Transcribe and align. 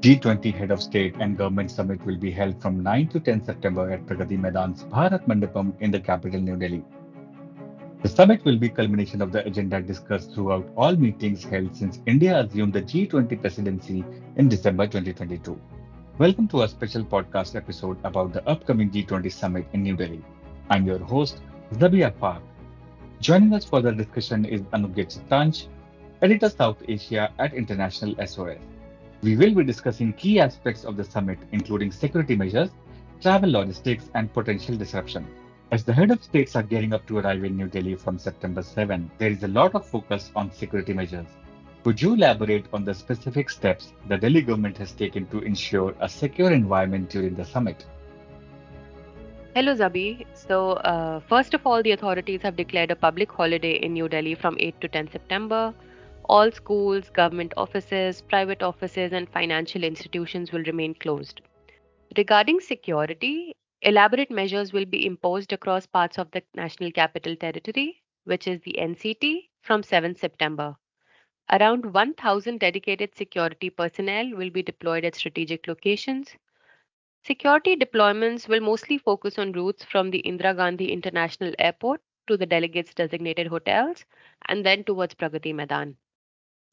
G20 0.00 0.54
Head 0.54 0.70
of 0.70 0.82
State 0.82 1.14
and 1.20 1.36
Government 1.36 1.70
Summit 1.70 2.02
will 2.06 2.16
be 2.16 2.30
held 2.30 2.62
from 2.62 2.82
9 2.82 3.08
to 3.08 3.20
10 3.20 3.44
September 3.44 3.90
at 3.90 4.06
Pragati 4.06 4.38
Maidan's 4.38 4.84
Bharat 4.84 5.26
Mandapam 5.26 5.74
in 5.80 5.90
the 5.90 6.00
capital 6.00 6.40
New 6.40 6.56
Delhi. 6.56 6.82
The 8.02 8.08
summit 8.08 8.42
will 8.46 8.56
be 8.56 8.70
culmination 8.70 9.20
of 9.20 9.30
the 9.30 9.44
agenda 9.44 9.82
discussed 9.82 10.32
throughout 10.32 10.66
all 10.74 10.96
meetings 10.96 11.44
held 11.44 11.76
since 11.76 11.98
India 12.06 12.40
assumed 12.40 12.72
the 12.72 12.80
G20 12.80 13.38
presidency 13.42 14.02
in 14.36 14.48
December 14.48 14.86
2022. 14.86 15.60
Welcome 16.16 16.48
to 16.48 16.62
our 16.62 16.68
special 16.68 17.04
podcast 17.04 17.54
episode 17.54 17.98
about 18.02 18.32
the 18.32 18.42
upcoming 18.48 18.90
G20 18.90 19.30
summit 19.30 19.66
in 19.74 19.82
New 19.82 19.96
Delhi. 19.96 20.24
I'm 20.70 20.86
your 20.86 21.00
host, 21.00 21.42
Zabia 21.74 22.18
Park. 22.18 22.42
Joining 23.20 23.52
us 23.52 23.66
for 23.66 23.82
the 23.82 23.92
discussion 23.92 24.46
is 24.46 24.62
Anugya 24.72 25.12
Chitransh, 25.12 25.66
Editor 26.22 26.48
South 26.48 26.78
Asia 26.88 27.30
at 27.38 27.52
International 27.52 28.14
SOS. 28.26 28.60
We 29.22 29.36
will 29.36 29.54
be 29.54 29.64
discussing 29.64 30.14
key 30.14 30.40
aspects 30.40 30.84
of 30.84 30.96
the 30.96 31.04
summit, 31.04 31.38
including 31.52 31.92
security 31.92 32.36
measures, 32.36 32.70
travel 33.20 33.50
logistics, 33.50 34.08
and 34.14 34.32
potential 34.32 34.76
disruption. 34.76 35.26
As 35.72 35.84
the 35.84 35.92
head 35.92 36.10
of 36.10 36.24
states 36.24 36.56
are 36.56 36.62
gearing 36.62 36.94
up 36.94 37.06
to 37.06 37.18
arrive 37.18 37.44
in 37.44 37.54
New 37.54 37.66
Delhi 37.66 37.96
from 37.96 38.18
September 38.18 38.62
7, 38.62 39.10
there 39.18 39.30
is 39.30 39.42
a 39.42 39.48
lot 39.48 39.74
of 39.74 39.86
focus 39.86 40.32
on 40.34 40.50
security 40.50 40.94
measures. 40.94 41.26
Could 41.84 42.00
you 42.00 42.14
elaborate 42.14 42.64
on 42.72 42.84
the 42.84 42.94
specific 42.94 43.50
steps 43.50 43.92
the 44.08 44.16
Delhi 44.16 44.40
government 44.40 44.78
has 44.78 44.92
taken 44.92 45.26
to 45.26 45.40
ensure 45.40 45.94
a 46.00 46.08
secure 46.08 46.50
environment 46.50 47.10
during 47.10 47.34
the 47.34 47.44
summit? 47.44 47.84
Hello, 49.54 49.74
Zabi. 49.74 50.26
So, 50.32 50.72
uh, 50.72 51.20
first 51.20 51.52
of 51.52 51.66
all, 51.66 51.82
the 51.82 51.92
authorities 51.92 52.40
have 52.42 52.56
declared 52.56 52.90
a 52.90 52.96
public 52.96 53.30
holiday 53.30 53.72
in 53.72 53.92
New 53.92 54.08
Delhi 54.08 54.34
from 54.34 54.56
8 54.58 54.80
to 54.80 54.88
10 54.88 55.10
September. 55.10 55.74
All 56.24 56.52
schools, 56.52 57.10
government 57.10 57.52
offices, 57.56 58.22
private 58.22 58.62
offices, 58.62 59.12
and 59.12 59.28
financial 59.28 59.82
institutions 59.82 60.52
will 60.52 60.62
remain 60.62 60.94
closed. 60.94 61.40
Regarding 62.16 62.60
security, 62.60 63.52
elaborate 63.82 64.30
measures 64.30 64.72
will 64.72 64.84
be 64.84 65.06
imposed 65.06 65.52
across 65.52 65.86
parts 65.86 66.18
of 66.18 66.30
the 66.30 66.42
National 66.54 66.92
Capital 66.92 67.34
Territory, 67.34 68.02
which 68.24 68.46
is 68.46 68.60
the 68.60 68.76
NCT, 68.78 69.48
from 69.62 69.82
7 69.82 70.14
September. 70.14 70.76
Around 71.50 71.92
1,000 71.92 72.60
dedicated 72.60 73.16
security 73.16 73.70
personnel 73.70 74.30
will 74.36 74.50
be 74.50 74.62
deployed 74.62 75.04
at 75.04 75.16
strategic 75.16 75.66
locations. 75.66 76.36
Security 77.24 77.74
deployments 77.74 78.46
will 78.46 78.60
mostly 78.60 78.98
focus 78.98 79.36
on 79.38 79.52
routes 79.52 79.84
from 79.84 80.10
the 80.10 80.22
Indira 80.22 80.56
Gandhi 80.56 80.92
International 80.92 81.52
Airport 81.58 82.00
to 82.28 82.36
the 82.36 82.46
delegates' 82.46 82.94
designated 82.94 83.48
hotels 83.48 84.04
and 84.46 84.64
then 84.64 84.84
towards 84.84 85.14
Pragati 85.14 85.52
Maidan. 85.52 85.96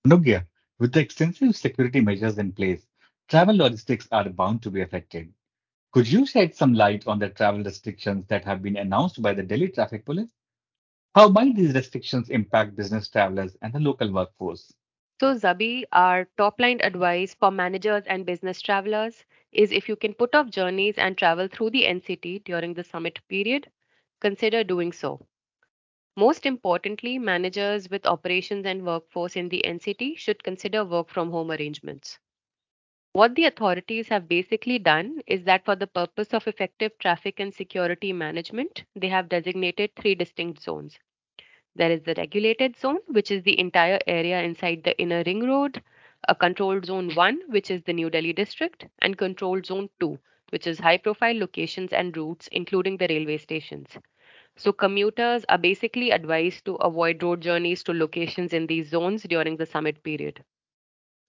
Anugya, 0.07 0.47
with 0.79 0.93
the 0.93 1.01
extensive 1.01 1.53
security 1.53 1.99
measures 1.99 2.37
in 2.37 2.53
place, 2.53 2.87
travel 3.27 3.57
logistics 3.57 4.07
are 4.13 4.29
bound 4.29 4.61
to 4.63 4.71
be 4.71 4.79
affected. 4.79 5.33
Could 5.91 6.09
you 6.09 6.25
shed 6.25 6.55
some 6.55 6.73
light 6.73 7.05
on 7.07 7.19
the 7.19 7.27
travel 7.27 7.61
restrictions 7.61 8.25
that 8.27 8.45
have 8.45 8.61
been 8.61 8.77
announced 8.77 9.21
by 9.21 9.33
the 9.33 9.43
Delhi 9.43 9.67
Traffic 9.67 10.05
Police? 10.05 10.31
How 11.13 11.27
might 11.27 11.57
these 11.57 11.73
restrictions 11.73 12.29
impact 12.29 12.77
business 12.77 13.09
travelers 13.09 13.57
and 13.61 13.73
the 13.73 13.81
local 13.81 14.09
workforce? 14.13 14.73
So, 15.19 15.35
Zabi, 15.35 15.83
our 15.91 16.25
top 16.37 16.57
line 16.61 16.79
advice 16.81 17.33
for 17.33 17.51
managers 17.51 18.05
and 18.05 18.25
business 18.25 18.61
travelers 18.61 19.25
is 19.51 19.73
if 19.73 19.89
you 19.89 19.97
can 19.97 20.13
put 20.13 20.33
off 20.35 20.49
journeys 20.49 20.97
and 20.97 21.17
travel 21.17 21.49
through 21.49 21.71
the 21.71 21.83
NCT 21.83 22.45
during 22.45 22.75
the 22.75 22.83
summit 22.85 23.19
period, 23.27 23.69
consider 24.21 24.63
doing 24.63 24.93
so. 24.93 25.27
Most 26.17 26.47
importantly, 26.47 27.19
managers 27.19 27.91
with 27.91 28.07
operations 28.07 28.65
and 28.65 28.83
workforce 28.83 29.35
in 29.35 29.49
the 29.49 29.61
NCT 29.63 30.17
should 30.17 30.43
consider 30.43 30.83
work 30.83 31.09
from 31.09 31.29
home 31.29 31.51
arrangements. 31.51 32.17
What 33.13 33.35
the 33.35 33.45
authorities 33.45 34.07
have 34.07 34.27
basically 34.27 34.79
done 34.79 35.21
is 35.27 35.43
that 35.43 35.63
for 35.63 35.75
the 35.75 35.85
purpose 35.85 36.33
of 36.33 36.47
effective 36.47 36.97
traffic 36.97 37.39
and 37.39 37.53
security 37.53 38.13
management, 38.13 38.83
they 38.95 39.09
have 39.09 39.29
designated 39.29 39.95
three 39.95 40.15
distinct 40.15 40.63
zones. 40.63 40.97
There 41.75 41.91
is 41.91 42.01
the 42.01 42.15
regulated 42.17 42.75
zone, 42.77 42.97
which 43.05 43.29
is 43.29 43.43
the 43.43 43.59
entire 43.59 43.99
area 44.07 44.41
inside 44.41 44.83
the 44.83 44.99
inner 44.99 45.21
ring 45.23 45.47
road, 45.47 45.83
a 46.27 46.33
controlled 46.33 46.87
zone 46.87 47.13
1, 47.13 47.41
which 47.49 47.69
is 47.69 47.83
the 47.83 47.93
New 47.93 48.09
Delhi 48.09 48.33
district, 48.33 48.87
and 49.03 49.19
controlled 49.19 49.67
zone 49.67 49.87
2, 49.99 50.17
which 50.49 50.65
is 50.65 50.79
high 50.79 50.97
profile 50.97 51.37
locations 51.37 51.93
and 51.93 52.17
routes, 52.17 52.47
including 52.47 52.97
the 52.97 53.07
railway 53.07 53.37
stations. 53.37 53.99
So, 54.57 54.73
commuters 54.73 55.45
are 55.47 55.57
basically 55.57 56.11
advised 56.11 56.65
to 56.65 56.75
avoid 56.75 57.23
road 57.23 57.39
journeys 57.41 57.81
to 57.83 57.93
locations 57.93 58.51
in 58.53 58.67
these 58.67 58.89
zones 58.89 59.23
during 59.23 59.55
the 59.55 59.65
summit 59.65 60.03
period. 60.03 60.43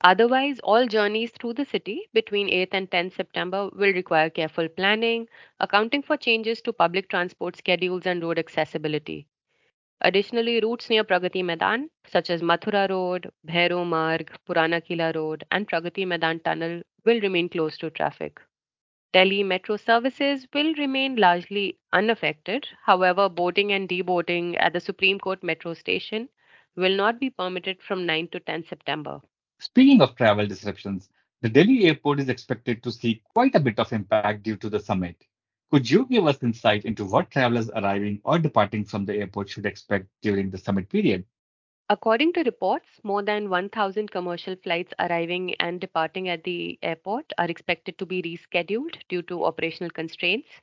Otherwise, 0.02 0.58
all 0.60 0.86
journeys 0.86 1.30
through 1.32 1.54
the 1.54 1.64
city 1.64 2.08
between 2.12 2.48
8th 2.48 2.74
and 2.74 2.90
10th 2.90 3.14
September 3.14 3.70
will 3.72 3.92
require 3.92 4.30
careful 4.30 4.68
planning, 4.68 5.28
accounting 5.60 6.02
for 6.02 6.16
changes 6.16 6.60
to 6.62 6.72
public 6.72 7.08
transport 7.08 7.56
schedules 7.56 8.06
and 8.06 8.22
road 8.22 8.38
accessibility. 8.38 9.28
Additionally, 10.00 10.60
routes 10.60 10.90
near 10.90 11.04
Pragati 11.04 11.44
Maidan, 11.44 11.90
such 12.06 12.30
as 12.30 12.42
Mathura 12.42 12.88
Road, 12.90 13.30
Bhairo 13.46 13.86
Marg, 13.86 14.32
Purana 14.46 14.80
Kila 14.80 15.12
Road, 15.12 15.44
and 15.50 15.68
Pragati 15.68 16.06
Maidan 16.06 16.40
Tunnel, 16.40 16.82
will 17.04 17.20
remain 17.20 17.48
closed 17.48 17.80
to 17.80 17.90
traffic. 17.90 18.40
Delhi 19.12 19.42
metro 19.42 19.76
services 19.78 20.46
will 20.52 20.74
remain 20.74 21.16
largely 21.16 21.78
unaffected. 21.94 22.68
However, 22.84 23.30
boarding 23.30 23.72
and 23.72 23.88
deboarding 23.88 24.54
at 24.60 24.74
the 24.74 24.80
Supreme 24.80 25.18
Court 25.18 25.42
metro 25.42 25.72
station 25.72 26.28
will 26.76 26.94
not 26.94 27.18
be 27.18 27.30
permitted 27.30 27.82
from 27.82 28.04
9 28.04 28.28
to 28.28 28.40
10 28.40 28.64
September. 28.68 29.20
Speaking 29.60 30.02
of 30.02 30.14
travel 30.14 30.46
disruptions, 30.46 31.08
the 31.40 31.48
Delhi 31.48 31.86
airport 31.86 32.20
is 32.20 32.28
expected 32.28 32.82
to 32.82 32.92
see 32.92 33.22
quite 33.32 33.54
a 33.54 33.60
bit 33.60 33.78
of 33.78 33.92
impact 33.94 34.42
due 34.42 34.56
to 34.56 34.68
the 34.68 34.78
summit. 34.78 35.16
Could 35.70 35.90
you 35.90 36.06
give 36.06 36.26
us 36.26 36.42
insight 36.42 36.84
into 36.84 37.06
what 37.06 37.30
travelers 37.30 37.70
arriving 37.70 38.20
or 38.24 38.38
departing 38.38 38.84
from 38.84 39.06
the 39.06 39.16
airport 39.16 39.48
should 39.48 39.64
expect 39.64 40.06
during 40.20 40.50
the 40.50 40.58
summit 40.58 40.88
period? 40.90 41.24
According 41.90 42.32
to 42.32 42.42
reports, 42.44 42.98
more 43.04 43.22
than 43.22 43.50
1,000 43.50 44.10
commercial 44.10 44.56
flights 44.56 44.94
arriving 44.98 45.54
and 45.56 45.78
departing 45.78 46.26
at 46.30 46.44
the 46.44 46.78
airport 46.82 47.30
are 47.36 47.50
expected 47.50 47.98
to 47.98 48.06
be 48.06 48.22
rescheduled 48.22 49.06
due 49.08 49.20
to 49.24 49.44
operational 49.44 49.90
constraints. 49.90 50.62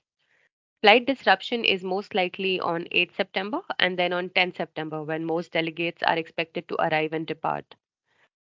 Flight 0.81 1.05
disruption 1.05 1.65
is 1.65 1.83
most 1.83 2.15
likely 2.15 2.59
on 2.59 2.87
8 2.91 3.11
September 3.11 3.61
and 3.79 3.99
then 3.99 4.13
on 4.13 4.29
10 4.29 4.53
September 4.55 5.03
when 5.03 5.25
most 5.25 5.51
delegates 5.51 6.01
are 6.03 6.17
expected 6.17 6.67
to 6.69 6.75
arrive 6.81 7.13
and 7.13 7.27
depart. 7.27 7.75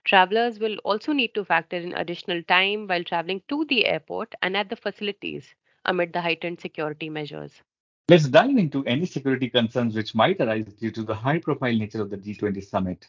Travelers 0.05 0.59
will 0.59 0.79
also 0.85 1.13
need 1.13 1.35
to 1.35 1.45
factor 1.45 1.77
in 1.77 1.95
additional 1.95 2.43
time 2.45 2.87
while 2.89 3.05
traveling 3.05 3.43
to 3.49 3.65
the 3.67 3.87
airport 3.87 4.35
and 4.43 4.57
at 4.57 4.69
the 4.69 4.77
facilities 4.77 5.55
amid 5.85 6.13
the 6.13 6.23
heightened 6.23 6.61
security 6.61 7.11
measures. 7.11 7.63
Let's 8.07 8.29
dive 8.29 8.59
into 8.59 8.85
any 8.85 9.07
security 9.07 9.49
concerns 9.49 9.95
which 9.97 10.15
might 10.15 10.39
arise 10.39 10.67
due 10.67 10.91
to 10.91 11.03
the 11.05 11.15
high 11.15 11.39
profile 11.39 11.73
nature 11.73 12.03
of 12.03 12.11
the 12.11 12.19
G20 12.19 12.63
summit. 12.63 13.09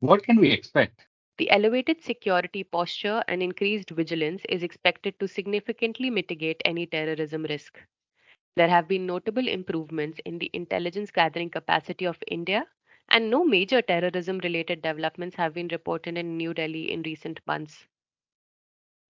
What 0.00 0.24
can 0.24 0.36
we 0.36 0.50
expect? 0.50 1.06
The 1.38 1.50
elevated 1.50 2.02
security 2.02 2.62
posture 2.62 3.24
and 3.28 3.42
increased 3.42 3.88
vigilance 3.88 4.42
is 4.50 4.62
expected 4.62 5.18
to 5.20 5.26
significantly 5.26 6.10
mitigate 6.10 6.60
any 6.66 6.84
terrorism 6.84 7.44
risk. 7.44 7.78
There 8.56 8.68
have 8.68 8.86
been 8.86 9.06
notable 9.06 9.48
improvements 9.48 10.20
in 10.26 10.38
the 10.38 10.50
intelligence 10.52 11.10
gathering 11.10 11.48
capacity 11.48 12.04
of 12.04 12.22
India 12.28 12.66
and 13.08 13.30
no 13.30 13.42
major 13.42 13.80
terrorism 13.80 14.38
related 14.40 14.82
developments 14.82 15.36
have 15.36 15.54
been 15.54 15.68
reported 15.68 16.18
in 16.18 16.36
New 16.36 16.52
Delhi 16.52 16.92
in 16.92 17.00
recent 17.02 17.40
months. 17.46 17.86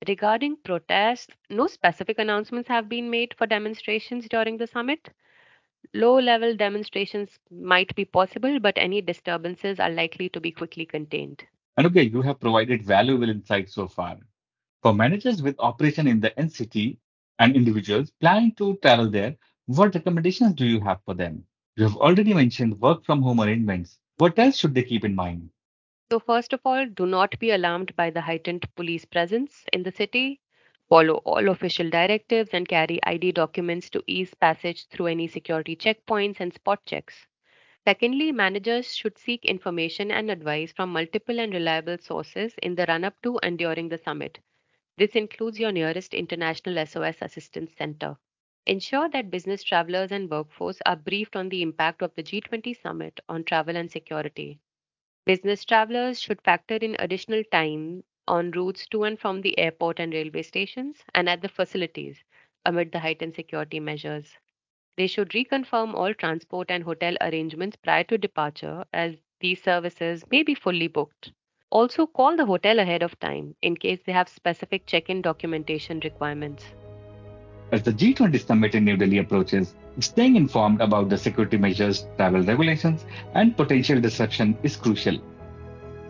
Regarding 0.06 0.56
protests, 0.56 1.34
no 1.48 1.66
specific 1.66 2.18
announcements 2.18 2.68
have 2.68 2.88
been 2.88 3.08
made 3.08 3.34
for 3.38 3.46
demonstrations 3.46 4.28
during 4.28 4.56
the 4.58 4.66
summit. 4.66 5.08
Low 5.94 6.18
level 6.18 6.54
demonstrations 6.54 7.38
might 7.50 7.94
be 7.94 8.04
possible, 8.04 8.60
but 8.60 8.76
any 8.76 9.00
disturbances 9.00 9.80
are 9.80 9.90
likely 9.90 10.28
to 10.30 10.40
be 10.40 10.50
quickly 10.52 10.84
contained. 10.84 11.44
Anugya, 11.78 12.10
you 12.10 12.20
have 12.22 12.40
provided 12.40 12.82
valuable 12.82 13.30
insights 13.30 13.74
so 13.74 13.88
far. 13.88 14.18
For 14.82 14.94
managers 14.94 15.42
with 15.42 15.58
operation 15.58 16.06
in 16.06 16.20
the 16.20 16.30
NCT 16.30 16.98
and 17.38 17.56
individuals 17.56 18.10
planning 18.20 18.54
to 18.56 18.76
travel 18.82 19.10
there, 19.10 19.36
what 19.66 19.94
recommendations 19.94 20.54
do 20.54 20.66
you 20.66 20.80
have 20.80 21.02
for 21.04 21.14
them? 21.14 21.44
You 21.76 21.84
have 21.84 21.96
already 21.96 22.34
mentioned 22.34 22.80
work 22.80 23.04
from 23.04 23.22
home 23.22 23.40
arrangements. 23.40 23.98
What 24.18 24.38
else 24.38 24.56
should 24.58 24.74
they 24.74 24.82
keep 24.84 25.04
in 25.04 25.14
mind? 25.14 25.50
So, 26.10 26.18
first 26.18 26.52
of 26.52 26.60
all, 26.64 26.86
do 26.86 27.06
not 27.06 27.38
be 27.38 27.50
alarmed 27.50 27.94
by 27.94 28.10
the 28.10 28.20
heightened 28.20 28.72
police 28.74 29.04
presence 29.04 29.64
in 29.72 29.84
the 29.84 29.92
city. 29.92 30.40
Follow 30.88 31.16
all 31.24 31.48
official 31.48 31.90
directives 31.90 32.50
and 32.52 32.68
carry 32.68 32.98
ID 33.04 33.32
documents 33.32 33.88
to 33.90 34.02
ease 34.06 34.34
passage 34.34 34.86
through 34.88 35.06
any 35.06 35.28
security 35.28 35.76
checkpoints 35.76 36.40
and 36.40 36.52
spot 36.52 36.84
checks. 36.86 37.26
Secondly, 37.84 38.32
managers 38.32 38.96
should 38.96 39.16
seek 39.18 39.44
information 39.44 40.10
and 40.10 40.30
advice 40.30 40.72
from 40.72 40.92
multiple 40.92 41.38
and 41.38 41.52
reliable 41.54 41.98
sources 41.98 42.54
in 42.62 42.74
the 42.74 42.86
run 42.86 43.04
up 43.04 43.20
to 43.22 43.38
and 43.44 43.58
during 43.58 43.88
the 43.88 43.98
summit. 43.98 44.40
This 44.98 45.16
includes 45.16 45.58
your 45.60 45.72
nearest 45.72 46.14
International 46.14 46.86
SOS 46.86 47.22
Assistance 47.22 47.74
Center. 47.76 48.16
Ensure 48.66 49.08
that 49.10 49.30
business 49.30 49.62
travelers 49.62 50.12
and 50.12 50.30
workforce 50.30 50.80
are 50.86 50.96
briefed 50.96 51.36
on 51.36 51.48
the 51.48 51.62
impact 51.62 52.02
of 52.02 52.14
the 52.14 52.22
G20 52.22 52.80
summit 52.80 53.20
on 53.28 53.44
travel 53.44 53.76
and 53.76 53.90
security. 53.90 54.60
Business 55.26 55.64
travelers 55.64 56.20
should 56.20 56.40
factor 56.40 56.76
in 56.76 56.96
additional 57.00 57.42
time 57.50 58.04
on 58.28 58.52
routes 58.52 58.86
to 58.86 59.02
and 59.02 59.18
from 59.18 59.42
the 59.42 59.58
airport 59.58 59.98
and 59.98 60.12
railway 60.12 60.42
stations 60.42 61.04
and 61.14 61.28
at 61.28 61.42
the 61.42 61.48
facilities 61.48 62.22
amid 62.64 62.92
the 62.92 63.00
heightened 63.00 63.34
security 63.34 63.80
measures. 63.80 64.38
They 64.96 65.08
should 65.08 65.30
reconfirm 65.30 65.94
all 65.94 66.14
transport 66.14 66.70
and 66.70 66.84
hotel 66.84 67.16
arrangements 67.20 67.76
prior 67.76 68.04
to 68.04 68.16
departure 68.16 68.84
as 68.92 69.16
these 69.40 69.60
services 69.60 70.24
may 70.30 70.44
be 70.44 70.54
fully 70.54 70.86
booked. 70.88 71.32
Also, 71.70 72.06
call 72.06 72.36
the 72.36 72.46
hotel 72.46 72.78
ahead 72.78 73.02
of 73.02 73.18
time 73.18 73.56
in 73.62 73.76
case 73.76 74.00
they 74.06 74.12
have 74.12 74.28
specific 74.28 74.86
check 74.86 75.10
in 75.10 75.22
documentation 75.22 76.00
requirements. 76.00 76.64
As 77.72 77.82
the 77.82 77.92
G20 77.92 78.46
summit 78.46 78.76
in 78.76 78.84
New 78.84 78.96
Delhi 78.96 79.18
approaches, 79.18 79.74
staying 79.98 80.36
informed 80.36 80.80
about 80.80 81.08
the 81.08 81.18
security 81.18 81.56
measures, 81.56 82.06
travel 82.16 82.40
regulations, 82.42 83.04
and 83.34 83.56
potential 83.56 84.00
disruption 84.00 84.56
is 84.62 84.76
crucial. 84.76 85.18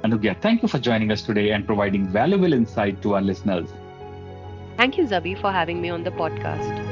Anugya, 0.04 0.38
thank 0.42 0.60
you 0.60 0.68
for 0.68 0.78
joining 0.78 1.10
us 1.10 1.22
today 1.22 1.52
and 1.52 1.64
providing 1.64 2.06
valuable 2.08 2.52
insight 2.52 3.00
to 3.00 3.14
our 3.14 3.22
listeners. 3.22 3.70
Thank 4.76 4.98
you, 4.98 5.04
Zabi, 5.04 5.40
for 5.40 5.50
having 5.50 5.80
me 5.80 5.88
on 5.88 6.04
the 6.04 6.10
podcast. 6.10 6.84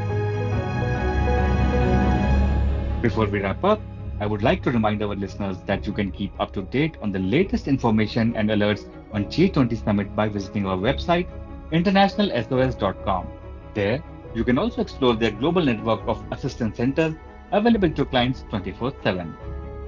Before 3.03 3.27
we 3.27 3.41
wrap 3.41 3.63
up, 3.65 3.83
I 4.19 4.25
would 4.25 4.43
like 4.43 4.63
to 4.63 4.71
remind 4.71 5.03
our 5.03 5.15
listeners 5.15 5.59
that 5.67 5.87
you 5.87 5.93
can 5.93 6.11
keep 6.11 6.33
up 6.41 6.55
to 6.55 6.63
date 6.63 6.97
on 7.03 7.13
the 7.13 7.19
latest 7.19 7.69
information 7.69 8.35
and 8.35 8.49
alerts 8.49 8.89
on 9.13 9.27
G20 9.27 9.85
Summit 9.85 10.17
by 10.17 10.29
visiting 10.29 10.65
our 10.65 10.79
website, 10.79 11.27
internationalsos.com. 11.71 13.27
There, 13.75 14.03
you 14.35 14.45
can 14.45 14.59
also 14.59 14.83
explore 14.83 15.15
their 15.15 15.31
global 15.31 15.65
network 15.65 16.01
of 16.07 16.25
assistance 16.33 16.77
centers 16.77 17.15
available 17.53 17.91
to 17.91 18.05
clients 18.05 18.45
24 18.51 18.93
7. 19.03 19.35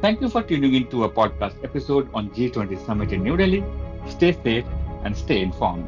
Thank 0.00 0.20
you 0.20 0.28
for 0.28 0.43
tuning 0.43 0.75
in 0.75 0.87
to 0.90 1.04
a 1.04 1.10
podcast 1.10 1.62
episode 1.64 2.08
on 2.14 2.31
G20 2.31 2.84
Summit 2.87 3.12
in 3.12 3.22
New 3.22 3.37
Delhi. 3.37 3.64
Stay 4.08 4.32
safe 4.32 4.64
and 5.04 5.16
stay 5.16 5.43
informed. 5.43 5.87